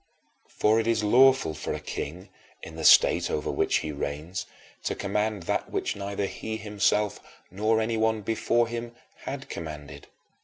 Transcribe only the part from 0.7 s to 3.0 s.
it is lawful for a king, in the